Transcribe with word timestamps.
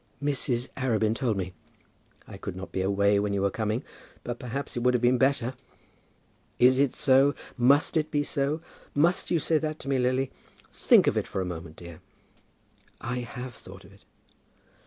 "Mrs. 0.19 0.67
Arabin 0.75 1.13
told 1.13 1.37
me. 1.37 1.53
I 2.27 2.35
could 2.35 2.55
not 2.55 2.71
be 2.71 2.81
away 2.81 3.19
when 3.19 3.35
you 3.35 3.43
were 3.43 3.51
coming, 3.51 3.83
but 4.23 4.39
perhaps 4.39 4.75
it 4.75 4.81
would 4.81 4.95
have 4.95 4.99
been 5.01 5.19
better." 5.19 5.53
"Is 6.57 6.79
it 6.79 6.95
so? 6.95 7.35
Must 7.55 7.95
it 7.95 8.09
be 8.09 8.23
so? 8.23 8.61
Must 8.95 9.29
you 9.29 9.37
say 9.37 9.59
that 9.59 9.77
to 9.81 9.87
me, 9.87 9.99
Lily? 9.99 10.31
Think 10.71 11.05
of 11.05 11.17
it 11.19 11.27
for 11.27 11.39
a 11.39 11.45
moment, 11.45 11.75
dear." 11.75 12.01
"I 12.99 13.19
have 13.19 13.53
thought 13.53 13.83
of 13.83 13.93
it." 13.93 14.03